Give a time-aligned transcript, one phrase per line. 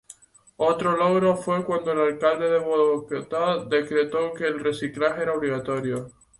[0.57, 6.09] Otro logro fue cuando el alcalde de Bogotá decretó que el reciclaje era obligatorio.